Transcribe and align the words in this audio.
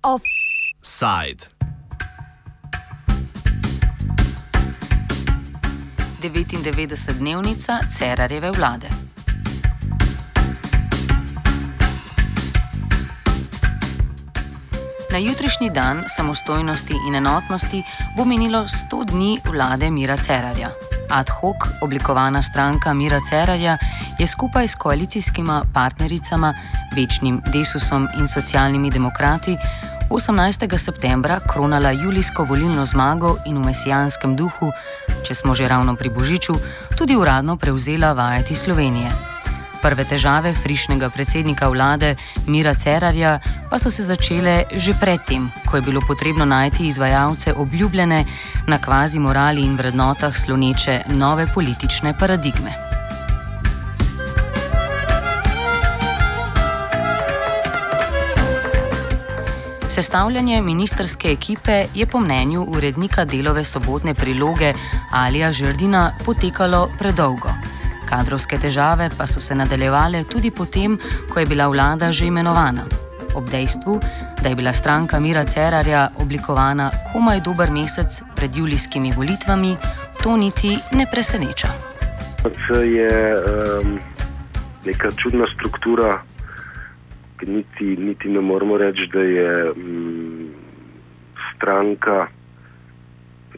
Offside. 0.00 1.48
99-dnevnica 6.20 7.88
Cerarjeve 7.88 8.50
vlade. 8.50 8.99
Na 15.12 15.18
jutrišnji 15.18 15.70
dan 15.70 16.04
samostojnosti 16.16 16.94
in 17.08 17.14
enotnosti 17.14 17.82
bo 18.16 18.24
minilo 18.24 18.62
100 18.62 19.04
dni 19.10 19.40
vlade 19.44 19.90
Mira 19.90 20.16
Cerarja. 20.16 20.70
Ad 21.10 21.28
hoc 21.30 21.56
oblikovana 21.82 22.42
stranka 22.42 22.94
Mira 22.94 23.18
Cerarja 23.30 23.78
je 24.18 24.26
skupaj 24.26 24.68
s 24.68 24.74
koalicijskima 24.74 25.62
partnericama, 25.74 26.54
večnim 26.96 27.42
Desusom 27.52 28.08
in 28.20 28.28
socialnimi 28.28 28.90
demokrati, 28.90 29.56
18. 30.10 30.78
septembra 30.78 31.40
kronala 31.52 31.90
julijsko 31.90 32.44
volilno 32.44 32.86
zmago 32.86 33.36
in 33.46 33.58
v 33.58 33.66
mesijanskem 33.66 34.36
duhu, 34.36 34.72
če 35.26 35.34
smo 35.34 35.54
že 35.54 35.68
ravno 35.68 35.96
pri 35.96 36.10
Božiču, 36.10 36.54
tudi 36.98 37.16
uradno 37.16 37.56
prevzela 37.56 38.12
vajeti 38.12 38.54
Slovenije. 38.54 39.29
Prve 39.82 40.04
težave 40.04 40.52
frišnega 40.54 41.08
predsednika 41.08 41.68
vlade 41.68 42.14
Mira 42.46 42.74
Cerarja 42.74 43.40
pa 43.70 43.78
so 43.78 43.90
se 43.90 44.04
začele 44.04 44.64
že 44.76 44.92
predtem, 45.00 45.48
ko 45.64 45.76
je 45.76 45.82
bilo 45.82 46.00
potrebno 46.04 46.44
najti 46.44 46.86
izvajalce 46.86 47.54
obljubljene 47.56 48.24
na 48.66 48.78
kvazi 48.78 49.18
morali 49.18 49.64
in 49.64 49.76
vrednotah 49.76 50.36
sloneče 50.36 51.02
nove 51.16 51.46
politične 51.54 52.12
paradigme. 52.18 52.90
Sestavljanje 59.88 60.62
ministerske 60.62 61.28
ekipe 61.28 61.84
je 61.94 62.06
po 62.06 62.20
mnenju 62.20 62.62
urednika 62.62 63.24
delove 63.24 63.64
sobotne 63.64 64.14
priloge 64.14 64.72
Alija 65.12 65.52
Žrdina 65.52 66.12
potekalo 66.24 66.88
predolgo. 66.98 67.59
Kadrovske 68.10 68.58
težave 68.58 69.06
pa 69.18 69.26
so 69.26 69.40
se 69.40 69.54
nadaljevale 69.54 70.24
tudi 70.26 70.50
potem, 70.50 70.98
ko 71.30 71.40
je 71.40 71.46
bila 71.46 71.68
vlada 71.70 72.12
že 72.12 72.26
imenovana. 72.26 72.82
Ob 73.34 73.46
dejstvu, 73.46 74.00
da 74.42 74.48
je 74.48 74.56
bila 74.56 74.72
stranka 74.72 75.20
Mira 75.20 75.44
Cerarja 75.44 76.08
oblikovana 76.18 76.90
komaj 77.12 77.40
dober 77.40 77.70
mesec 77.70 78.22
pred 78.36 78.56
julijskimi 78.56 79.12
volitvami, 79.16 79.76
to 80.22 80.36
niti 80.36 80.74
ne 80.92 81.06
preseneča. 81.06 81.68
To 82.42 82.82
je 82.82 83.34
um, 83.36 83.98
neka 84.86 85.12
čudna 85.16 85.46
struktura, 85.54 86.18
ki 87.38 87.46
niti, 87.46 87.96
niti 87.96 88.28
ne 88.28 88.40
moremo 88.40 88.78
reči, 88.78 89.06
da 89.12 89.20
je 89.20 89.70
um, 89.70 90.50
stranka 91.54 92.26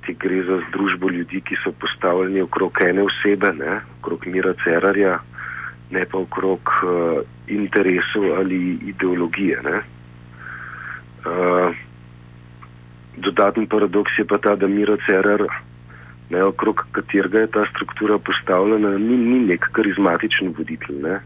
ti 0.07 0.15
gre 0.15 0.43
za 0.45 0.61
združbo 0.69 1.11
ljudi, 1.11 1.41
ki 1.41 1.57
so 1.65 1.73
postavljeni 1.73 2.41
okrog 2.43 2.79
ene 2.89 3.03
osebe, 3.03 3.53
ne, 3.53 3.81
okrog 4.01 4.27
Mira 4.27 4.55
Cerarja, 4.65 5.19
ne 5.91 6.05
pa 6.11 6.19
okrog 6.19 6.61
uh, 6.83 7.21
interesov 7.47 8.25
ali 8.39 8.79
ideologije. 8.93 9.61
Uh, 11.25 11.75
dodatni 13.17 13.67
paradoks 13.67 14.19
je 14.19 14.25
pa 14.25 14.39
ta, 14.39 14.57
da 14.57 14.67
Mira 14.67 14.97
Cerar, 15.07 15.45
ne, 16.31 16.45
okrog 16.45 16.87
katerega 16.93 17.39
je 17.39 17.47
ta 17.47 17.65
struktura 17.71 18.19
postavljena, 18.19 18.99
ni, 18.99 19.17
ni 19.17 19.41
nek 19.47 19.69
karizmatičen 19.73 20.55
voditelj. 20.59 21.03
Ne. 21.03 21.21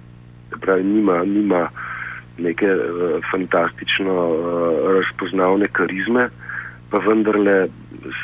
Pravi, 0.61 0.85
nima, 0.85 1.25
nima 1.25 1.69
neke 2.39 2.69
uh, 2.75 3.23
fantastično 3.31 4.13
uh, 4.13 4.93
razpoznavne 4.99 5.67
karizme, 5.73 6.29
pa 6.91 6.99
vendarle 6.99 7.69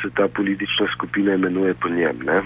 se 0.01 0.09
ta 0.15 0.27
politična 0.27 0.87
skupina 0.95 1.33
imenuje 1.33 1.73
po 1.73 1.89
njem. 1.89 2.19
Ne? 2.25 2.41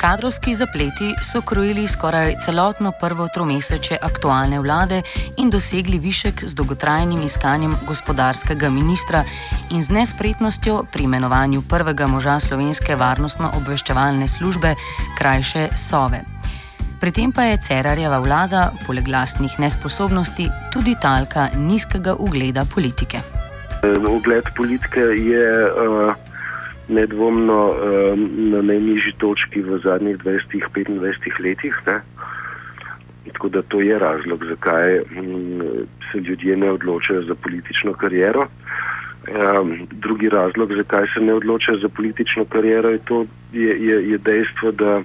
Kadrovski 0.00 0.54
zapleti 0.54 1.14
so 1.22 1.40
krojili 1.40 1.88
skoraj 1.88 2.34
celotno 2.44 2.92
prvo 3.00 3.28
tromesečje 3.34 3.98
aktualne 4.02 4.60
vlade 4.60 5.02
in 5.36 5.50
dosegli 5.50 5.98
višek 5.98 6.44
z 6.44 6.54
dolgotrajnim 6.54 7.22
iskanjem 7.22 7.72
gospodarskega 7.86 8.70
ministra 8.70 9.24
in 9.70 9.82
z 9.82 9.90
nespretnostjo 9.90 10.84
pri 10.92 11.02
imenovanju 11.02 11.62
prvega 11.70 12.06
moža 12.06 12.38
slovenske 12.40 12.96
varnostno-obveščevalne 12.96 14.28
službe, 14.28 14.74
krajše 15.18 15.68
Sove. 15.76 16.35
Pri 16.96 17.12
tem 17.12 17.28
pa 17.28 17.44
je 17.52 17.60
Cerarjeva 17.60 18.22
vlada, 18.24 18.72
poleg 18.86 19.04
lastnih 19.04 19.52
nesposobnosti, 19.60 20.46
tudi 20.72 20.94
talka 20.96 21.50
nizkega 21.52 22.14
ugleda 22.16 22.64
politike. 22.64 23.20
Ugled 24.08 24.48
politike 24.56 25.04
je 25.20 25.44
uh, 25.68 26.16
nedvomno 26.88 27.60
uh, 27.68 28.16
na 28.52 28.64
najnižji 28.64 29.12
točki 29.20 29.60
v 29.60 29.76
zadnjih 29.84 30.16
20-25 30.24 31.44
letih. 31.44 31.76
Ne? 31.86 32.00
Tako 33.28 33.48
da 33.48 33.62
to 33.62 33.80
je 33.84 33.98
razlog, 33.98 34.48
zakaj 34.48 35.04
hm, 35.12 35.60
se 36.08 36.18
ljudje 36.18 36.56
ne 36.56 36.70
odločajo 36.80 37.28
za 37.28 37.34
politično 37.34 37.92
kariero. 37.92 38.48
Um, 39.28 39.84
drugi 39.92 40.28
razlog, 40.28 40.72
zakaj 40.72 41.12
se 41.14 41.20
ne 41.20 41.34
odločajo 41.34 41.78
za 41.78 41.88
politično 41.88 42.44
kariero, 42.44 42.88
je, 42.88 42.98
to, 43.04 43.26
je, 43.52 43.72
je, 43.84 44.10
je 44.10 44.18
dejstvo, 44.18 44.72
da 44.72 45.02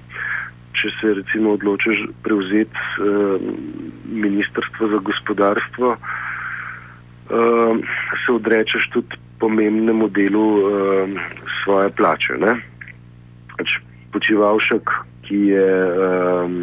če 0.72 0.90
se 1.00 1.14
recimo 1.20 1.54
odločiš 1.56 2.02
prevzeti 2.22 2.80
uh, 2.98 3.40
ministrstvo 4.06 4.88
za 4.88 4.98
gospodarstvo, 5.04 5.96
uh, 5.96 7.76
se 8.26 8.32
odrečeš 8.32 8.88
tudi 8.92 9.20
pomembnemu 9.38 10.08
delu 10.08 10.46
uh, 10.58 10.62
svoje 11.62 11.90
plače. 11.98 12.38
Pač 13.56 13.78
počivalšek, 14.12 14.90
ki 15.26 15.38
je 15.52 15.72
um, 16.44 16.56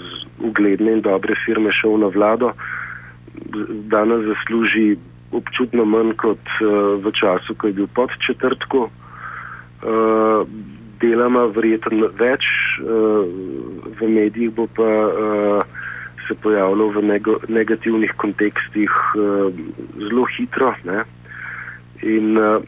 z 0.00 0.10
ugledne 0.40 0.98
in 0.98 1.02
dobre 1.04 1.36
firme 1.44 1.72
šel 1.72 1.98
na 2.00 2.08
vlado, 2.12 2.52
danes 3.92 4.24
zasluži 4.28 4.96
občutno 5.32 5.84
manj 5.84 6.14
kot 6.20 6.42
uh, 6.60 7.00
v 7.00 7.12
času, 7.16 7.56
ko 7.56 7.66
je 7.68 7.76
bil 7.80 7.88
pod 7.96 8.12
četrtku. 8.20 8.88
Uh, 9.82 10.48
deloma 11.02 11.46
verjetno 11.50 12.08
več, 12.18 12.48
uh, 12.80 13.26
v 13.98 14.08
medijih 14.08 14.52
bo 14.54 14.68
pa 14.76 14.90
uh, 15.06 15.80
se 16.28 16.34
pojavljalo 16.34 16.88
v 16.96 17.02
nego, 17.02 17.36
negativnih 17.48 18.14
kontekstih 18.16 18.90
uh, 19.18 19.50
zelo 19.98 20.26
hitro. 20.36 20.72
Ne? 20.84 21.02
In 22.02 22.38
uh, 22.38 22.62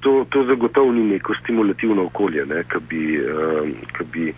to, 0.00 0.24
to 0.30 0.44
zagotovo 0.50 0.92
ni 0.92 1.06
neko 1.14 1.34
stimulativno 1.42 2.10
okolje, 2.10 2.46
ki 2.70 2.82
bi, 2.88 3.04
uh, 3.18 4.06
bi 4.12 4.32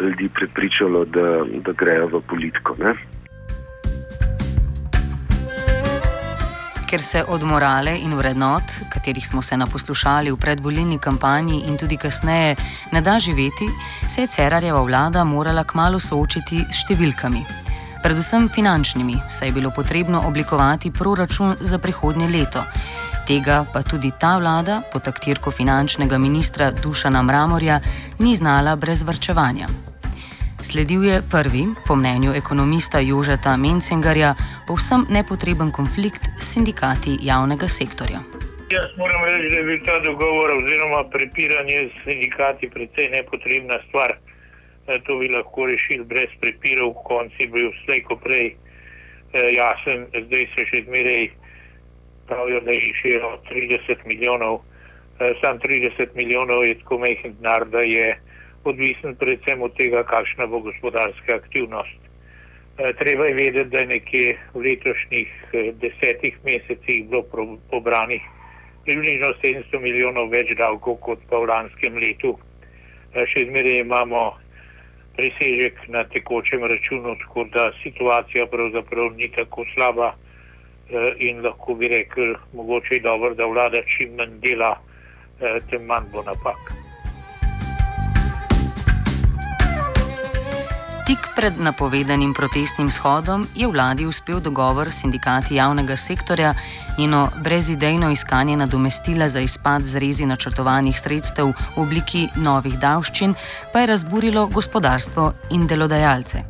ljudi 0.00 0.28
prepričalo, 0.28 1.04
da, 1.04 1.44
da 1.64 1.72
grejo 1.72 2.10
v 2.18 2.20
politiko. 2.28 2.76
Ne? 2.78 2.94
Ker 6.96 7.02
se 7.04 7.24
od 7.28 7.42
morale 7.42 7.98
in 8.00 8.14
vrednot, 8.16 8.72
katerih 8.88 9.26
smo 9.26 9.42
se 9.42 9.56
naposlušali 9.56 10.30
v 10.32 10.36
predvolilni 10.40 10.96
kampanji 10.98 11.58
in 11.68 11.76
tudi 11.76 11.96
kasneje, 11.96 12.54
ne 12.92 13.00
da 13.00 13.18
živeti, 13.20 13.66
se 14.08 14.20
je 14.20 14.26
Cerarjeva 14.26 14.80
vlada 14.80 15.24
morala 15.24 15.64
kmalo 15.64 16.00
soočiti 16.00 16.62
s 16.64 16.86
številkami. 16.86 17.42
Predvsem 18.00 18.48
finančnimi, 18.48 19.18
saj 19.28 19.48
je 19.48 19.52
bilo 19.58 19.74
potrebno 19.76 20.22
oblikovati 20.24 20.90
proračun 20.90 21.58
za 21.60 21.76
prihodnje 21.78 22.30
leto. 22.32 22.64
Tega 23.28 23.66
pa 23.72 23.82
tudi 23.82 24.14
ta 24.18 24.38
vlada, 24.40 24.80
pod 24.92 25.04
taktirko 25.04 25.52
finančnega 25.52 26.16
ministra 26.16 26.70
Dušana 26.72 27.20
Mramorja, 27.22 27.76
ni 28.24 28.32
znala 28.40 28.72
brez 28.76 29.04
vrčevanja. 29.04 29.68
Sledil 30.66 31.04
je 31.04 31.22
prvi, 31.30 31.64
po 31.86 31.94
mnenju 31.96 32.30
ekonomista 32.34 32.98
Jožeta 32.98 33.52
Mencingarja, 33.56 34.34
povsem 34.68 35.06
nepotreben 35.16 35.70
konflikt 35.70 36.22
s 36.40 36.44
sindikati 36.52 37.12
javnega 37.28 37.68
sektorja. 37.68 38.18
Jaz 38.74 38.90
moram 38.98 39.22
reči, 39.28 39.46
da 39.52 39.56
je 39.60 39.66
bil 39.68 39.80
ta 39.86 39.98
dogovor 40.08 40.50
oziroma 40.58 41.04
prepiranje 41.14 41.78
s 41.86 42.02
sindikati 42.04 42.70
precej 42.74 43.06
nepotrebna 43.14 43.78
stvar. 43.86 44.16
E, 44.88 44.98
to 45.06 45.18
bi 45.20 45.30
lahko 45.36 45.70
rešili 45.70 46.04
brez 46.04 46.34
prepirov, 46.42 46.94
konci 47.10 47.46
bi 47.46 47.62
bil 47.62 47.70
vse 47.76 48.02
ko 48.08 48.18
prej 48.26 48.46
e, 48.50 48.56
jasen, 49.58 50.08
zdaj 50.26 50.44
se 50.54 50.66
še 50.72 50.82
zmeraj 50.88 51.28
pravijo, 52.26 52.60
da 52.66 52.74
je 52.74 52.90
še 53.04 53.12
30 53.54 54.06
milijonov. 54.10 54.64
E, 55.22 55.30
sam 55.44 55.62
30 55.62 56.18
milijonov 56.18 56.66
je 56.66 56.74
tako 56.82 56.98
mehko 57.06 57.30
denar, 57.38 57.70
da 57.70 57.86
je 57.86 58.16
odvisen 58.66 59.16
predvsem 59.16 59.62
od 59.62 59.76
tega, 59.76 60.04
kakšna 60.04 60.46
bo 60.46 60.60
gospodarska 60.60 61.36
aktivnost. 61.36 62.00
Treba 62.98 63.26
je 63.26 63.34
vedeti, 63.34 63.70
da 63.70 63.78
je 63.78 63.86
nekje 63.86 64.38
v 64.54 64.64
letošnjih 64.68 65.30
desetih 65.80 66.34
mesecih 66.44 67.06
bilo 67.08 67.22
pobranih 67.70 68.22
približno 68.86 69.32
700 69.42 69.80
milijonov 69.82 70.30
več 70.30 70.52
davkov 70.58 71.00
kot 71.02 71.22
pa 71.30 71.40
v 71.42 71.48
lanskem 71.50 71.98
letu. 71.98 72.36
Še 73.16 73.46
zmeraj 73.48 73.80
imamo 73.82 74.22
presežek 75.16 75.80
na 75.88 76.04
tekočem 76.12 76.62
računu, 76.68 77.16
tako 77.24 77.48
da 77.56 77.70
situacija 77.82 78.46
pravzaprav 78.52 79.12
ni 79.16 79.32
tako 79.34 79.64
slaba 79.74 80.12
in 81.18 81.42
lahko 81.42 81.74
bi 81.74 81.90
rekel, 81.90 82.36
mogoče 82.54 83.00
je 83.00 83.04
dobro, 83.08 83.34
da 83.34 83.50
vlada 83.50 83.82
čim 83.96 84.14
manj 84.20 84.38
dela, 84.44 84.76
tem 85.70 85.88
manj 85.88 86.12
bo 86.12 86.22
napak. 86.22 86.85
Tik 91.06 91.28
pred 91.36 91.54
napovedanim 91.62 92.32
protestnim 92.34 92.88
shodom 92.90 93.44
je 93.54 93.66
vladi 93.70 94.06
uspel 94.06 94.40
dogovor 94.42 94.88
s 94.90 95.00
sindikati 95.00 95.54
javnega 95.54 95.96
sektorja, 95.96 96.54
njeno 96.98 97.28
brezidejno 97.42 98.10
iskanje 98.10 98.56
nadomestila 98.56 99.28
za 99.28 99.40
izpad 99.40 99.82
zrezi 99.82 100.26
načrtovanih 100.26 100.98
sredstev 100.98 101.46
v 101.46 101.82
obliki 101.82 102.26
novih 102.36 102.78
davščin 102.78 103.34
pa 103.72 103.80
je 103.80 103.86
razburilo 103.86 104.46
gospodarstvo 104.46 105.32
in 105.50 105.66
delodajalce. 105.66 106.42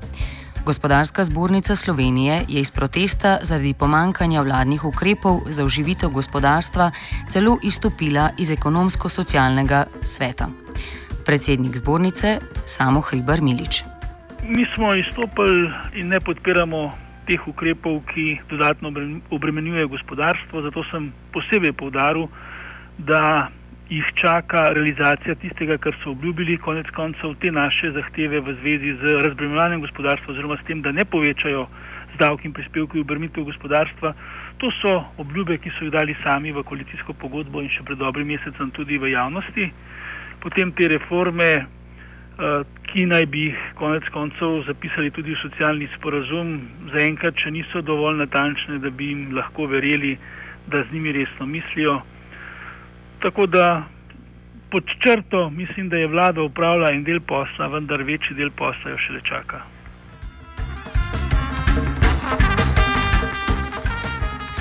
Gospodarska 0.65 1.25
zbornica 1.25 1.77
Slovenije 1.77 2.45
je 2.49 2.61
iz 2.61 2.71
protesta 2.71 3.39
zaradi 3.43 3.75
pomankanja 3.75 4.43
vladnih 4.43 4.85
ukrepov 4.85 5.41
za 5.49 5.65
oživitev 5.65 6.11
gospodarstva 6.11 6.91
celo 7.29 7.59
izstopila 7.63 8.31
iz 8.39 8.51
ekonomsko-socialnega 8.51 9.85
sveta. 10.03 10.49
Predsednik 11.27 11.77
zbornice 11.77 12.39
Samo 12.65 13.01
Hribar 13.01 13.43
Milič 13.43 13.96
mi 14.49 14.65
smo 14.75 14.95
izstopili 14.95 15.71
in 15.95 16.09
ne 16.09 16.21
podpiramo 16.21 16.93
teh 17.27 17.49
ukrepov, 17.49 18.01
ki 18.15 18.39
dodatno 18.51 18.93
obremenjujejo 19.31 19.89
gospodarstvo. 19.89 20.63
Zato 20.63 20.85
sem 20.91 21.13
posebej 21.33 21.73
povdaril, 21.73 22.29
da 22.99 23.51
jih 23.91 24.07
čaka 24.15 24.69
realizacija 24.75 25.35
tistega, 25.35 25.79
kar 25.79 25.95
so 26.03 26.11
obljubili, 26.11 26.59
konec 26.59 26.87
koncev 26.95 27.35
te 27.41 27.51
naše 27.53 27.91
zahteve 27.93 28.41
v 28.41 28.55
zvezi 28.61 28.95
z 29.03 29.19
razbremenjevanjem 29.27 29.81
gospodarstva, 29.81 30.33
oziroma 30.33 30.57
s 30.57 30.67
tem, 30.67 30.83
da 30.83 30.93
ne 30.93 31.05
povečajo 31.05 31.67
davki 32.19 32.49
in 32.49 32.55
prispevki 32.55 33.01
obremenitev 33.01 33.45
gospodarstva. 33.45 34.15
To 34.59 34.71
so 34.81 35.05
obljube, 35.19 35.59
ki 35.59 35.71
so 35.77 35.85
jih 35.85 35.93
dali 35.93 36.17
sami 36.23 36.53
v 36.53 36.65
koalicijsko 36.65 37.13
pogodbo 37.13 37.61
in 37.63 37.69
še 37.69 37.85
pred 37.85 37.99
dobrim 37.99 38.31
mesecem 38.33 38.71
tudi 38.71 38.99
v 38.99 39.13
javnosti. 39.13 39.71
Potem 40.41 40.73
te 40.73 40.89
reforme, 40.89 41.67
ki 42.87 43.07
naj 43.09 43.27
bi 43.33 43.47
jih 43.47 43.61
konec 43.79 44.09
koncev 44.13 44.63
zapisali 44.67 45.11
tudi 45.11 45.33
v 45.33 45.41
socialni 45.41 45.89
sporazum, 45.97 46.59
zaenkrat 46.93 47.39
še 47.41 47.51
niso 47.51 47.81
dovolj 47.81 48.19
natančne, 48.21 48.79
da 48.79 48.91
bi 48.91 49.09
jim 49.13 49.31
lahko 49.37 49.67
verjeli, 49.73 50.17
da 50.69 50.83
z 50.83 50.93
njimi 50.93 51.13
resno 51.17 51.47
mislijo. 51.47 52.01
Tako 53.25 53.47
da 53.47 53.87
pod 54.71 54.85
črto 55.01 55.51
mislim, 55.51 55.89
da 55.89 55.97
je 55.97 56.13
vlada 56.13 56.43
upravila 56.43 56.93
en 56.93 57.05
del 57.05 57.21
posla, 57.21 57.71
vendar 57.73 58.03
večji 58.03 58.37
del 58.37 58.51
posla 58.51 58.93
jo 58.93 59.01
še 59.01 59.17
le 59.17 59.25
čaka. 59.25 59.63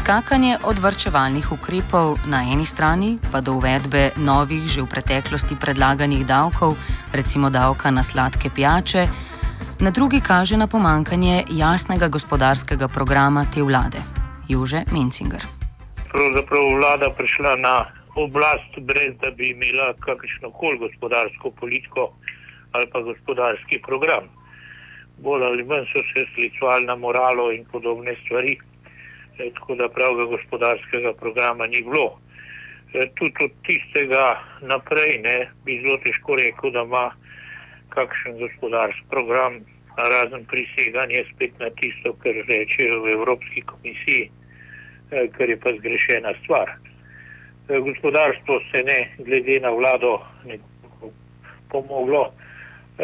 Skakanje 0.06 0.62
od 0.70 0.78
vrčevalnih 0.78 1.50
ukrepov 1.50 2.22
na 2.30 2.46
eni 2.54 2.66
strani 2.66 3.18
pa 3.32 3.42
do 3.42 3.58
uvedbe 3.58 4.14
novih, 4.22 4.62
že 4.70 4.86
v 4.86 4.92
preteklosti 4.94 5.58
predlaganih 5.58 6.22
davkov, 6.22 6.78
recimo 7.10 7.50
davka 7.50 7.90
na 7.90 8.06
sladke 8.06 8.54
pijače, 8.54 9.10
na 9.82 9.90
drugi 9.90 10.22
kaže 10.22 10.62
na 10.62 10.70
pomankanje 10.70 11.50
jasnega 11.50 12.06
gospodarskega 12.06 12.86
programa 12.86 13.50
te 13.50 13.66
vlade. 13.66 13.98
Jože 14.46 14.86
Mencinger. 14.94 15.42
Pravzaprav 16.14 16.64
vlada 16.78 17.10
prišla 17.10 17.58
na 17.66 17.90
oblast, 18.14 18.78
brez 18.86 19.18
da 19.18 19.34
bi 19.34 19.58
imela 19.58 19.98
kakršno 20.06 20.54
koli 20.54 20.78
gospodarsko 20.86 21.50
politiko 21.58 22.14
ali 22.78 22.86
pa 22.94 23.02
gospodarski 23.02 23.82
program. 23.82 24.30
Bolj 25.18 25.50
ali 25.50 25.66
manj 25.66 25.90
so 25.90 26.06
se 26.14 26.30
sklicovali 26.30 26.86
na 26.86 26.96
moralo 26.96 27.50
in 27.50 27.66
podobne 27.74 28.14
stvari. 28.22 28.54
E, 29.40 29.52
tako 29.54 29.76
da 29.76 29.90
pravega 29.90 30.26
gospodarskega 30.26 31.14
programa 31.14 31.68
ni 31.68 31.82
bilo. 31.82 32.20
E, 32.94 33.08
tudi 33.16 33.44
od 33.44 33.52
tistega 33.68 34.26
naprej 34.62 35.18
ne, 35.24 35.38
bi 35.66 35.82
zelo 35.84 35.98
težko 36.04 36.36
rekel, 36.40 36.72
da 36.72 36.84
ima 36.88 37.10
kakšen 37.90 38.38
gospodarski 38.40 39.04
program, 39.10 39.60
razen 39.98 40.46
priseganje 40.46 41.26
spet 41.34 41.60
na 41.60 41.70
tisto, 41.70 42.14
kar 42.24 42.40
rečejo 42.48 43.02
v 43.04 43.12
Evropski 43.18 43.62
komisiji, 43.72 44.30
e, 45.12 45.28
kar 45.38 45.50
je 45.50 45.60
pa 45.60 45.76
zgrešena 45.80 46.34
stvar. 46.44 46.72
Gospodarstvo 47.68 48.60
se 48.72 48.84
ne, 48.84 49.00
glede 49.18 49.60
na 49.60 49.70
vlado, 49.70 50.20
ne 50.46 50.60
pomoglo. 51.72 52.32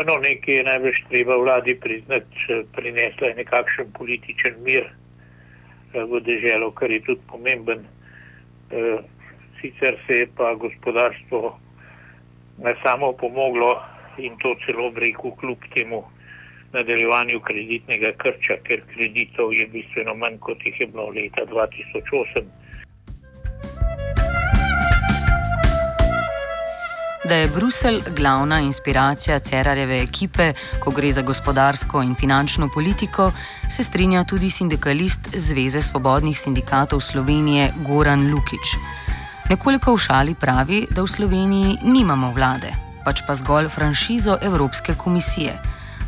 No, 0.08 0.16
nekaj 0.24 0.56
je 0.56 0.64
največ 0.64 1.04
treba 1.10 1.36
vladi 1.36 1.76
priznati, 1.76 2.64
prinesla 2.76 3.28
je 3.28 3.40
nekakšen 3.44 3.92
političen 3.98 4.64
mir 4.64 4.88
v 5.94 6.22
deželo, 6.26 6.72
kar 6.72 6.92
je 6.92 7.02
tudi 7.02 7.22
pomemben. 7.28 7.86
Eh, 8.72 9.00
sicer 9.62 9.98
se 10.08 10.24
je 10.24 10.28
pa 10.38 10.54
gospodarstvo 10.56 11.60
samo 12.84 13.14
pomoglo 13.14 13.82
in 14.18 14.38
to 14.38 14.56
celo 14.66 14.92
breku 14.92 15.36
kljub 15.36 15.58
temu 15.74 16.04
nadaljevanju 16.74 17.40
kreditnega 17.40 18.12
krča, 18.18 18.56
ker 18.64 18.82
kreditov 18.94 19.54
je 19.54 19.68
bistveno 19.68 20.16
manj, 20.16 20.38
kot 20.40 20.66
jih 20.66 20.80
je 20.80 20.88
bilo 20.88 21.10
leta 21.10 21.46
2008. 21.46 22.46
Da 27.32 27.36
je 27.36 27.48
Bruselj 27.48 28.02
glavna 28.18 28.60
inspiracija 28.60 29.40
Cerarjeve 29.40 30.02
ekipe, 30.04 30.54
ko 30.80 30.92
gre 30.92 31.12
za 31.12 31.22
gospodarsko 31.22 32.02
in 32.04 32.16
finančno 32.16 32.68
politiko, 32.74 33.32
se 33.70 33.84
strinja 33.84 34.24
tudi 34.24 34.50
sindikalist 34.50 35.30
Zveze 35.38 35.82
svobodnih 35.82 36.40
sindikatov 36.40 37.00
Slovenije 37.00 37.70
Goran 37.88 38.28
Lukič. 38.34 38.76
Nekoliko 39.50 39.96
v 39.96 40.04
šali 40.08 40.36
pravi, 40.36 40.82
da 40.92 41.08
v 41.08 41.08
Sloveniji 41.08 41.78
nimamo 41.84 42.34
vlade, 42.36 42.76
pač 43.06 43.24
pa 43.28 43.36
zgolj 43.36 43.70
franšizo 43.70 44.38
Evropske 44.42 45.00
komisije. 45.00 45.56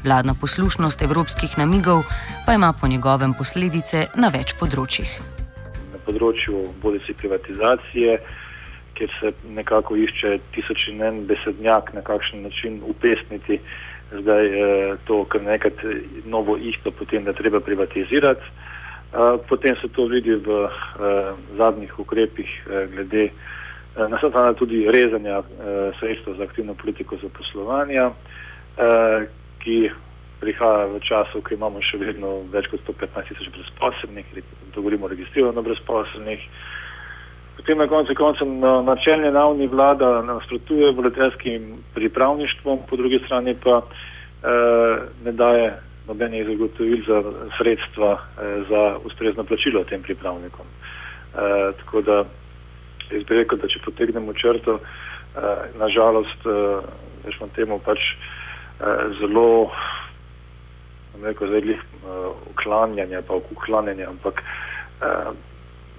Vladna 0.03 0.35
poslušnost 0.35 1.01
evropskih 1.01 1.57
namigov 1.57 2.03
pa 2.45 2.53
ima 2.53 2.73
po 2.73 2.87
njegovem 2.87 3.33
posledice 3.33 4.07
na 4.15 4.27
več 4.27 4.57
področjih. 4.59 5.07
Na 5.95 6.03
področju 6.03 6.67
bodisi 6.83 7.15
privatizacije 7.15 8.19
kjer 8.93 9.09
se 9.19 9.31
nekako 9.49 9.95
išče 9.95 10.37
tisoč 10.53 10.87
in 10.87 11.01
en 11.01 11.25
besednjak, 11.27 11.93
na 11.93 12.01
kakšen 12.01 12.43
način 12.43 12.81
upesniti 12.85 13.59
zdaj 14.19 14.45
eh, 14.45 14.95
to, 15.07 15.23
kar 15.25 15.41
nekaj 15.41 15.71
novo 16.25 16.57
isto, 16.57 16.91
potem 16.91 17.23
da 17.23 17.33
treba 17.33 17.59
privatizirati. 17.59 18.41
Eh, 19.13 19.37
potem 19.49 19.75
se 19.81 19.87
to 19.87 20.05
vidi 20.05 20.35
v 20.35 20.65
eh, 20.65 21.33
zadnjih 21.57 21.99
ukrepih 21.99 22.67
eh, 22.69 22.87
glede 22.95 23.23
eh, 23.23 24.07
naslednja 24.09 24.53
tudi 24.53 24.87
rezanja 24.91 25.39
eh, 25.39 25.91
sredstva 25.99 26.33
za 26.33 26.43
aktivno 26.43 26.73
politiko 26.73 27.17
zaposlovanja, 27.21 28.11
eh, 28.77 29.27
ki 29.59 29.89
prihaja 30.39 30.85
v 30.85 30.99
času, 30.99 31.41
ko 31.41 31.53
imamo 31.53 31.81
še 31.81 31.97
vedno 31.97 32.41
več 32.51 32.67
kot 32.67 32.81
115 32.83 33.31
tisoč 33.31 33.47
brezposobnih, 33.55 34.25
da 34.35 34.75
govorimo 34.75 35.05
o 35.05 35.13
registrirano 35.13 35.61
brezposobnih. 35.61 36.49
Potem 37.55 37.77
na 37.77 37.87
koncu 37.87 38.15
koncev 38.15 38.47
na 38.47 38.81
načelni 38.81 39.29
ravni 39.31 39.67
vlada 39.67 40.21
nasprotuje 40.21 40.91
voliterskim 40.91 41.77
pripravništvom, 41.93 42.79
po 42.89 42.95
drugi 42.95 43.21
strani 43.25 43.55
pa 43.63 43.81
eh, 43.81 44.97
ne 45.25 45.31
daje 45.31 45.73
nobenih 46.07 46.47
zagotovil 46.47 47.03
za 47.07 47.23
sredstva 47.57 48.11
eh, 48.13 48.63
za 48.69 48.97
ustrezno 49.05 49.43
plačilo 49.43 49.83
tem 49.83 50.01
pripravnikom. 50.01 50.65
Eh, 50.65 51.71
tako 51.77 52.01
da 52.01 52.23
jaz 53.11 53.23
bi 53.23 53.35
rekel, 53.35 53.57
da 53.57 53.67
če 53.67 53.79
potegnemo 53.85 54.33
črto, 54.33 54.79
eh, 54.79 55.39
nažalost, 55.79 56.45
eh, 56.45 56.81
večmo 57.25 57.47
temu 57.55 57.79
pač 57.79 57.99
eh, 57.99 59.15
zelo, 59.19 59.71
rekel, 61.23 61.47
zdaj 61.47 61.65
jih 61.69 61.79
eh, 61.79 62.29
uklanjanje, 62.51 63.21
pa 63.27 63.39
uklanjanje, 63.39 64.05
ampak 64.05 64.43
eh, 65.01 65.31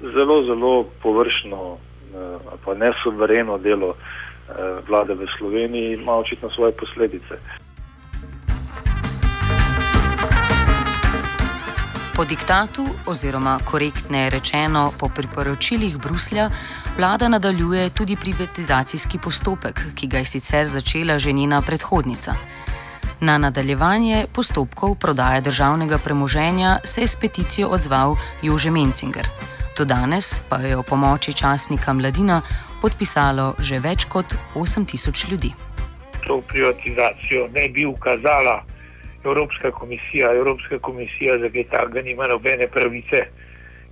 zelo, 0.01 0.43
zelo 0.45 0.85
površno, 1.03 1.77
eh, 1.77 2.39
pa 2.65 2.75
ne 2.75 2.93
suvereno 3.03 3.59
delo 3.59 3.95
eh, 3.95 4.53
vlade 4.89 5.15
v 5.15 5.27
Sloveniji, 5.39 5.95
ima 5.95 6.13
očitno 6.13 6.51
svoje 6.51 6.73
posledice. 6.73 7.39
Po 12.17 12.25
diktatu, 12.25 12.87
oziroma 13.07 13.59
korektneje 13.65 14.31
rečeno, 14.31 14.93
po 15.01 15.09
priporočilih 15.09 15.99
Bruslja, 15.99 16.51
vlada 16.97 17.29
nadaljuje 17.29 17.91
tudi 17.91 18.17
privatizacijski 18.17 19.19
postopek, 19.19 19.81
ki 19.95 20.07
ga 20.07 20.19
je 20.19 20.25
sicer 20.25 20.67
začela 20.67 21.19
že 21.19 21.33
njena 21.33 21.63
predhodnica. 21.67 22.35
Na 23.21 23.39
nadaljevanje 23.39 24.27
postopkov 24.33 24.95
prodaje 24.95 25.41
državnega 25.41 25.99
premoženja 26.05 26.79
se 26.85 27.01
je 27.01 27.07
s 27.07 27.17
peticijo 27.17 27.69
odzval 27.69 28.17
Jože 28.43 28.71
Mencinger. 28.71 29.27
Do 29.75 29.85
danes 29.85 30.39
pa 30.49 30.57
je 30.63 30.77
o 30.77 30.83
pomoči 30.87 31.35
časnika 31.35 31.93
Mladina 31.93 32.39
podpisalo 32.79 33.59
že 33.59 33.83
več 33.83 34.07
kot 34.07 34.31
8000 34.55 35.31
ljudi. 35.31 35.51
To 36.27 36.39
privatizacijo 36.47 37.49
ne 37.51 37.67
bi 37.69 37.83
ukazala 37.87 38.63
Evropska 39.25 39.71
komisija. 39.71 40.31
Evropska 40.31 40.79
komisija 40.79 41.39
za 41.43 41.51
kaj 41.51 41.65
takega 41.75 42.03
nima 42.07 42.31
nobene 42.31 42.69
pravice 42.71 43.27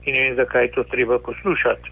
in 0.06 0.14
ne 0.14 0.20
vem, 0.22 0.36
zakaj 0.36 0.70
to 0.70 0.84
treba 0.84 1.18
poslušati. 1.18 1.90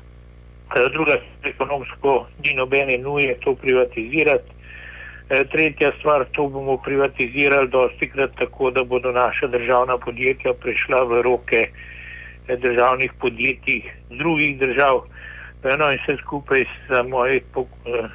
Druga, 0.92 1.18
ekonomsko 1.42 2.26
ni 2.44 2.54
nobene 2.54 2.98
nuje 2.98 3.38
to 3.42 3.54
privatizirati. 3.54 4.50
E, 5.30 5.44
tretja 5.50 5.90
stvar, 5.98 6.24
to 6.32 6.46
bomo 6.46 6.76
privatizirali 6.76 7.68
dosti 7.68 8.10
krat 8.10 8.38
tako, 8.38 8.70
da 8.70 8.84
bodo 8.84 9.12
naša 9.12 9.46
državna 9.46 9.98
podjetja 9.98 10.54
prišla 10.62 11.04
v 11.04 11.22
roke 11.22 11.62
e, 11.66 11.99
državnih 12.56 13.12
podjetij 13.20 13.82
drugih 14.10 14.58
držav. 14.58 15.02
No 15.62 15.90
in 15.92 15.98
vse 16.00 16.16
skupaj 16.22 16.64
za 16.88 17.02
moj, 17.02 17.40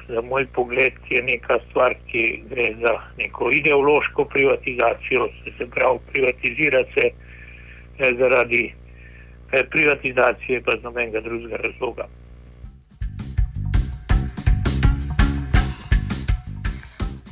za 0.08 0.20
moj 0.20 0.46
pogled 0.46 0.92
je 1.10 1.22
neka 1.22 1.58
stvar, 1.70 1.94
ki 2.10 2.42
gre 2.50 2.74
za 2.80 2.94
neko 3.18 3.50
ideološko 3.52 4.24
privatizacijo, 4.24 5.28
se 5.58 5.66
pravi 5.74 5.98
privatizira 6.12 6.84
se 6.94 7.10
zaradi 8.18 8.74
privatizacije 9.70 10.62
pa 10.62 10.72
z 10.80 10.82
nobenega 10.82 11.20
drugega 11.20 11.56
razloga. 11.56 12.06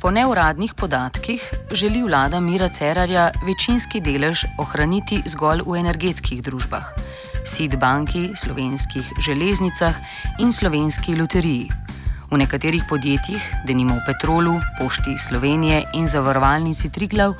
Po 0.05 0.11
neuradnih 0.11 0.73
podatkih 0.73 1.41
želi 1.71 2.03
vlada 2.03 2.39
Mira 2.39 2.67
Cerarja 2.69 3.31
večinski 3.45 3.97
delež 4.01 4.43
ohraniti 4.61 5.17
zgolj 5.25 5.63
v 5.65 5.79
energetskih 5.79 6.43
družbah, 6.45 6.91
SID 7.41 7.73
banki, 7.81 8.29
slovenskih 8.37 9.01
železnicah 9.25 9.95
in 10.37 10.51
slovenski 10.53 11.15
loteriji. 11.17 11.71
V 12.29 12.37
nekaterih 12.37 12.83
podjetjih, 12.89 13.41
denimo 13.65 13.95
v 13.95 14.03
Petrolu, 14.05 14.53
Pošti 14.77 15.17
Slovenije 15.17 15.81
in 15.97 16.05
zavarovalnici 16.07 16.89
Triglav, 16.89 17.33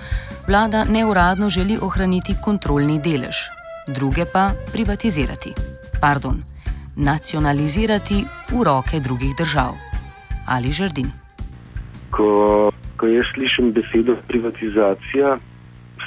vlada 0.47 0.83
neuradno 0.89 1.49
želi 1.49 1.77
ohraniti 1.81 2.33
kontrolni 2.41 2.97
delež, 2.99 3.35
druge 3.87 4.25
pa 4.25 4.53
privatizirati. 4.71 5.53
Pardon, 6.01 6.41
nacionalizirati 6.95 8.25
v 8.49 8.63
roke 8.63 8.99
drugih 8.99 9.35
držav. 9.37 9.77
Ali 10.47 10.73
žrdin 10.73 11.24
ko, 12.15 12.71
ko 12.97 13.07
jaz 13.11 13.27
slišim 13.33 13.71
besedo 13.75 14.15
privatizacija, 14.27 15.35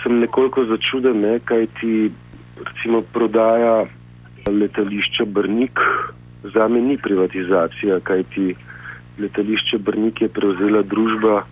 sem 0.02 0.20
nekoliko 0.22 0.64
začuden, 0.64 1.20
ne, 1.20 1.38
kaj 1.44 1.66
ti 1.80 2.10
recimo 2.64 3.02
prodaja 3.12 3.84
letališča 4.48 5.24
Brnik. 5.24 5.80
Za 6.54 6.68
me 6.68 6.80
ni 6.80 6.96
privatizacija, 6.96 8.00
kaj 8.00 8.22
ti 8.34 8.54
letališče 9.18 9.78
Brnik 9.78 10.22
je 10.22 10.28
prevzela 10.28 10.82
družba, 10.82 11.42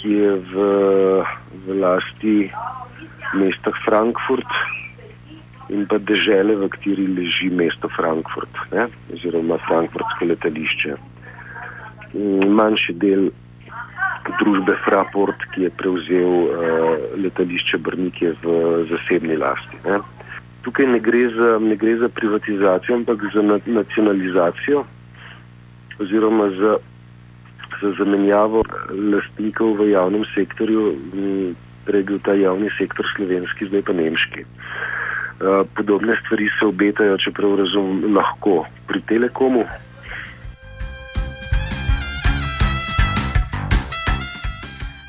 ki 0.00 0.16
je 0.18 0.32
v, 0.52 0.68
v 1.66 1.80
lasti 1.80 2.36
mesta 3.38 3.72
Frankfurt 3.84 4.58
in 5.72 5.86
pa 5.88 5.96
države, 5.98 6.56
v 6.58 6.68
kateri 6.68 7.06
leži 7.06 7.48
mesto 7.48 7.88
Frankfurt, 7.96 8.58
ne, 8.74 8.88
oziroma 9.14 9.56
Frankfurtsko 9.68 10.28
letališče. 10.28 10.96
Manjši 12.58 12.92
del 13.00 13.30
družbe 14.38 14.76
Fraport, 14.84 15.44
ki 15.52 15.66
je 15.66 15.70
prevzel 15.76 16.32
uh, 16.32 16.48
letališče 17.18 17.78
Brnike 17.78 18.34
v 18.42 18.56
zasebni 18.90 19.36
lasti. 19.36 19.78
Ne. 19.86 20.00
Tukaj 20.62 20.86
ne 20.86 21.00
gre, 21.02 21.26
za, 21.34 21.58
ne 21.58 21.76
gre 21.76 21.96
za 21.98 22.08
privatizacijo, 22.08 23.00
ampak 23.02 23.24
za 23.34 23.42
nacionalizacijo 23.66 24.84
oziroma 26.00 26.48
za, 26.58 26.76
za 27.82 27.90
zamenjavo 27.98 28.62
lastnikov 29.12 29.76
v 29.82 29.90
javnem 29.92 30.24
sektorju, 30.34 30.94
prej 31.86 32.02
bil 32.06 32.18
ta 32.22 32.34
javni 32.38 32.70
sektor 32.78 33.06
slovenski, 33.16 33.66
zdaj 33.70 33.82
pa 33.86 33.94
nemški. 33.98 34.46
Uh, 35.42 35.66
podobne 35.74 36.14
stvari 36.22 36.46
se 36.58 36.66
obetajo, 36.66 37.18
čeprav 37.18 37.58
razumem, 37.58 38.14
lahko 38.14 38.62
pri 38.86 39.02
Telekomu, 39.10 39.66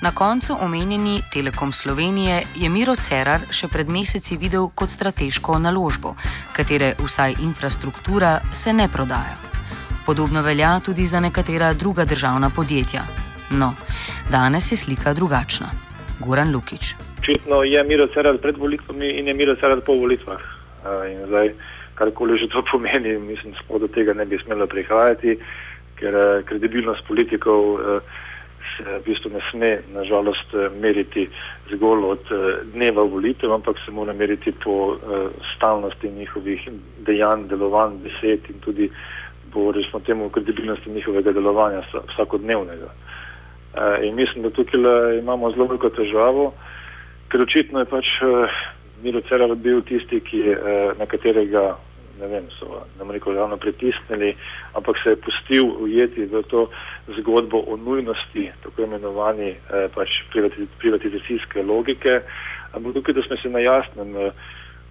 Na 0.03 0.11
koncu 0.11 0.53
omenjeni 0.61 1.21
Telekom 1.33 1.71
Slovenije 1.71 2.41
je 2.55 2.69
Miro 2.69 2.95
Cerar 2.95 3.45
še 3.55 3.69
pred 3.71 3.87
meseci 3.87 4.35
videl 4.35 4.65
kot 4.75 4.91
strateško 4.91 5.55
naložbo, 5.63 6.11
katere 6.51 6.89
vsaj 6.99 7.37
infrastruktura 7.45 8.33
se 8.51 8.73
ne 8.73 8.89
prodaja. 8.91 9.37
Podobno 10.05 10.41
velja 10.43 10.73
tudi 10.83 11.05
za 11.07 11.21
nekatera 11.23 11.69
druga 11.73 12.03
državna 12.03 12.49
podjetja. 12.49 13.03
No, 13.61 13.69
danes 14.31 14.67
je 14.71 14.77
slika 14.81 15.13
drugačna. 15.13 15.69
Goran 16.19 16.51
Lukič. 16.51 16.95
Očitno 17.21 17.61
je 17.63 17.83
Miro 17.87 18.09
Cerar 18.11 18.41
pred 18.43 18.59
volitvami 18.59 19.13
in 19.21 19.31
je 19.31 19.37
Miro 19.39 19.55
Cerar 19.55 19.85
po 19.87 19.95
volitvah. 19.95 20.43
In 21.13 21.23
zdaj, 21.31 21.53
karkoli 21.95 22.41
že 22.43 22.51
to 22.51 22.65
pomeni, 22.71 23.15
mislim, 23.23 23.55
da 23.71 23.79
do 23.79 23.87
tega 23.87 24.11
ne 24.19 24.25
bi 24.25 24.41
smelo 24.43 24.67
prihajati, 24.67 25.39
ker 25.95 26.43
kredibilnost 26.51 27.07
politikov 27.07 27.79
se 28.77 28.83
v 28.83 29.03
bistvu 29.05 29.29
ne 29.29 29.41
sme 29.51 29.69
nažalost 29.93 30.53
eh, 30.53 30.69
meriti 30.81 31.27
zgolj 31.71 32.03
od 32.05 32.31
eh, 32.31 32.35
dneva 32.73 33.03
volitev, 33.03 33.53
ampak 33.53 33.77
se 33.85 33.91
mora 33.91 34.13
meriti 34.13 34.51
po 34.63 34.95
eh, 34.95 35.29
stalnosti 35.55 36.09
njihovih 36.09 36.69
dejanj, 37.05 37.47
delovanj, 37.47 37.97
besed 38.03 38.49
in 38.49 38.59
tudi 38.59 38.89
po 39.53 39.71
resno 39.71 39.99
temu 39.99 40.29
kredibilnosti 40.29 40.89
njihovega 40.89 41.31
delovanja 41.31 41.83
vsakodnevnega. 42.13 42.89
In 44.01 44.15
mislim, 44.15 44.43
da 44.43 44.49
tukaj 44.49 45.17
imamo 45.19 45.51
zelo 45.51 45.65
veliko 45.65 45.89
težavo, 45.89 46.53
ker 47.29 47.41
očitno 47.41 47.79
je 47.79 47.85
pač 47.85 48.09
Miro 49.03 49.21
Cerar 49.29 49.55
bil 49.55 49.81
tisti, 49.81 50.19
ki 50.19 50.41
na 50.97 51.05
katerega 51.05 51.75
ne 52.19 52.27
vem, 52.27 52.47
so 52.59 52.83
nam 52.99 53.11
rekel 53.11 53.33
ravno 53.33 53.57
pritisnili, 53.57 54.35
ampak 54.73 54.97
se 55.03 55.09
je 55.09 55.21
pustil 55.21 55.65
ujeti 55.79 56.25
v 56.25 56.43
to 56.43 56.69
zgodbo 57.17 57.63
o 57.67 57.77
nujnosti 57.77 58.51
tako 58.63 58.81
imenovani 58.81 59.49
eh, 59.49 59.87
pač 59.95 60.21
privatizacijske 60.79 61.63
logike. 61.63 62.21
Ampak 62.73 62.93
tukaj, 62.93 63.13
da 63.13 63.21
smo 63.21 63.37
se 63.37 63.49
na 63.49 63.59
jasnem, 63.59 64.17
eh, 64.17 64.31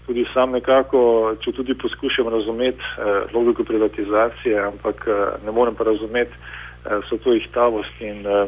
tudi 0.07 0.27
sam 0.35 0.51
nekako, 0.51 1.35
če 1.41 1.53
tudi 1.53 1.75
poskušam 1.79 2.29
razumeti 2.29 2.83
eh, 2.83 3.23
logiko 3.35 3.65
privatizacije, 3.65 4.59
ampak 4.59 5.07
eh, 5.07 5.23
ne 5.47 5.53
morem 5.53 5.75
pa 5.75 5.85
razumeti 5.85 6.33
eh, 6.33 7.01
so 7.09 7.17
to 7.17 7.35
ihtavost 7.35 8.01
in 8.01 8.27
eh, 8.27 8.47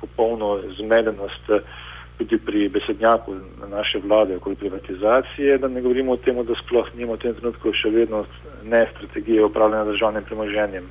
popolno 0.00 0.60
zmedenost. 0.76 1.50
Eh, 1.50 1.83
tudi 2.18 2.38
pri 2.38 2.68
besednjaku 2.68 3.34
naše 3.70 3.98
vlade 3.98 4.36
okoli 4.36 4.56
privatizacije, 4.56 5.58
da 5.58 5.68
ne 5.68 5.82
govorimo 5.82 6.12
o 6.12 6.16
tem, 6.16 6.38
da 6.46 6.54
sploh 6.54 6.86
nimamo 6.94 7.16
v 7.16 7.22
tem 7.22 7.34
trenutku 7.34 7.72
še 7.72 7.90
vedno 7.90 8.24
ne 8.64 8.86
strategije 8.94 9.44
upravljanja 9.44 9.90
državnim 9.90 10.24
premoženjem. 10.24 10.86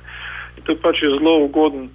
In 0.56 0.62
to 0.62 0.76
pač 0.82 1.02
je 1.02 1.10
zelo 1.16 1.38
ugoden 1.44 1.88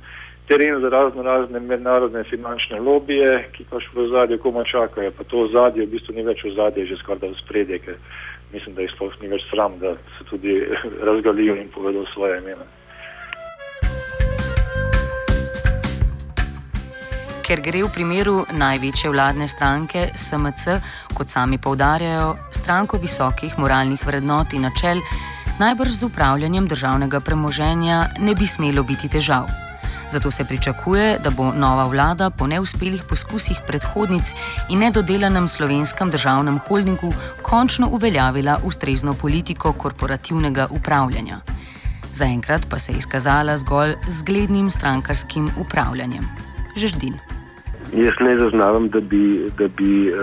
teren 0.50 0.82
za 0.82 0.90
razno 0.90 1.24
razne 1.24 1.60
mednarodne 1.60 2.24
finančne 2.24 2.80
lobije, 2.80 3.50
ki 3.54 3.70
pač 3.70 3.86
v 3.94 4.08
zadju 4.10 4.40
koma 4.42 4.64
čakajo. 4.64 5.12
Pa 5.12 5.24
to 5.24 5.48
zadje 5.54 5.86
v 5.86 5.94
bistvu 5.94 6.16
ni 6.18 6.26
več 6.26 6.44
v 6.44 6.56
zadje, 6.58 6.88
že 6.90 6.98
skoraj 6.98 7.30
v 7.30 7.38
spredje, 7.38 7.80
ker 7.86 8.02
mislim, 8.54 8.76
da 8.76 8.82
jih 8.82 8.92
sploh 8.96 9.14
ni 9.22 9.30
več 9.30 9.46
sram, 9.52 9.78
da 9.80 9.94
se 10.18 10.26
tudi 10.26 10.58
razgalijo 11.10 11.56
in 11.56 11.70
povedo 11.70 12.06
svoje 12.14 12.42
imena. 12.42 12.66
Ker 17.50 17.64
gre 17.66 17.82
v 17.82 17.90
primeru 17.90 18.44
največje 18.54 19.10
vladne 19.10 19.48
stranke 19.50 20.12
SMC, 20.14 20.78
kot 21.18 21.32
sami 21.34 21.58
povdarjajo, 21.58 22.36
stranko 22.54 23.00
visokih 23.02 23.56
moralnih 23.58 24.04
vrednot 24.06 24.54
in 24.54 24.68
načel, 24.68 25.02
najbrž 25.58 25.96
z 25.98 26.06
upravljanjem 26.06 26.68
državnega 26.70 27.20
premoženja 27.26 27.98
ne 28.22 28.36
bi 28.38 28.46
smelo 28.46 28.84
biti 28.86 29.10
težav. 29.10 29.50
Zato 30.10 30.30
se 30.32 30.46
pričakuje, 30.46 31.18
da 31.24 31.30
bo 31.34 31.50
nova 31.54 31.88
vlada 31.90 32.30
po 32.30 32.46
neuspelih 32.48 33.02
poskusih 33.10 33.62
predhodnic 33.66 34.30
in 34.70 34.86
nedodelanem 34.86 35.48
slovenskem 35.48 36.14
državnem 36.14 36.60
holdingu 36.68 37.10
končno 37.42 37.90
uveljavila 37.90 38.60
ustrezno 38.64 39.14
politiko 39.14 39.74
korporativnega 39.74 40.68
upravljanja. 40.70 41.42
Zaenkrat 42.14 42.70
pa 42.70 42.78
se 42.80 42.92
je 42.92 42.98
izkazala 42.98 43.58
zgolj 43.58 43.96
zglednim 44.10 44.72
strankarskim 44.72 45.50
upravljanjem. 45.58 46.30
Žrdin. 46.76 47.29
Jaz 47.94 48.14
ne 48.20 48.38
zaznavam, 48.38 48.90
da 48.90 49.00
bi, 49.00 49.50
da 49.58 49.68
bi 49.68 50.12
uh, 50.14 50.20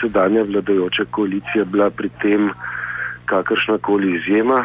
sedanja 0.00 0.42
vladajoča 0.42 1.04
koalicija 1.10 1.64
bila 1.64 1.90
pri 1.90 2.08
tem 2.22 2.50
kakršna 3.24 3.78
koli 3.78 4.14
izjema, 4.16 4.64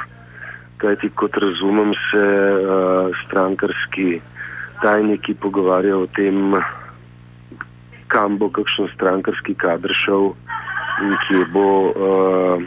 kajti 0.77 1.09
kot 1.09 1.37
razumem, 1.37 1.93
se 2.11 2.25
uh, 2.27 3.15
strankarski 3.25 4.19
tajniki 4.81 5.33
pogovarjajo 5.33 6.03
o 6.03 6.07
tem, 6.07 6.53
kam 8.07 8.37
bo 8.37 8.49
kakšen 8.49 8.87
strankarski 8.93 9.55
kader 9.57 9.93
šel 9.93 10.33
in 11.01 11.15
kje 11.27 11.45
bo 11.53 11.69
uh, 11.89 12.61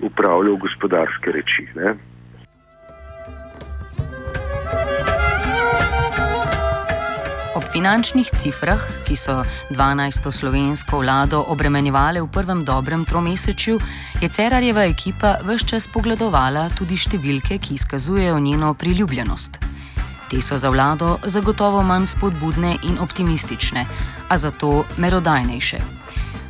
upravljal 0.00 0.56
gospodarske 0.56 1.32
reči. 1.32 1.66
Ne? 1.74 1.96
Finančnih 7.78 8.26
cifrah, 8.26 8.82
ki 9.06 9.14
so 9.14 9.44
12. 9.70 10.32
slovensko 10.34 10.98
vlado 10.98 11.44
obremenjevale 11.46 12.18
v 12.18 12.26
prvem 12.26 12.64
dobrem 12.66 13.04
tromesečju, 13.06 13.78
je 14.18 14.28
Cerarjeva 14.28 14.82
ekipa 14.82 15.36
vse 15.46 15.62
čas 15.62 15.86
pogledovala 15.86 16.74
tudi 16.74 16.98
številke, 16.98 17.60
ki 17.62 17.78
izkazujejo 17.78 18.40
njeno 18.42 18.72
priljubljenost. 18.74 19.62
Te 20.26 20.42
so 20.42 20.58
za 20.58 20.72
vlado 20.74 21.20
zagotovo 21.22 21.84
manj 21.86 22.10
spodbudne 22.10 22.74
in 22.82 22.98
optimistične, 22.98 23.86
a 24.26 24.34
zato 24.34 24.82
merodajnejše. 24.98 25.78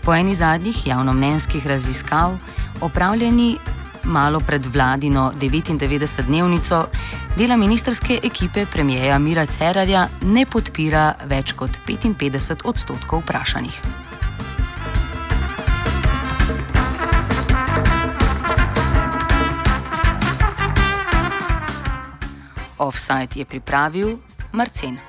Po 0.00 0.16
eni 0.16 0.32
zadnjih 0.32 0.86
javnomnenjskih 0.88 1.66
raziskav, 1.68 2.40
opravljeni 2.80 3.58
malo 4.08 4.40
pred 4.40 4.66
vladino 4.66 5.32
99-dnevnico, 5.40 6.84
dela 7.36 7.56
ministerske 7.56 8.20
ekipe 8.22 8.66
premijeja 8.66 9.18
Mira 9.18 9.46
Cerarja 9.46 10.08
ne 10.22 10.46
podpira 10.46 11.12
več 11.28 11.52
kot 11.52 11.70
55 11.86 12.64
odstotkov 12.64 13.22
vprašanih. 13.22 13.80
Offside 22.78 23.34
je 23.34 23.44
pripravil 23.44 24.18
Marcin. 24.52 25.07